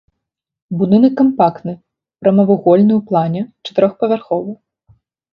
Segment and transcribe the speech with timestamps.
[0.77, 1.73] Будынак кампактны,
[2.23, 4.51] прамавугольны ў плане, чатырохпавярховы.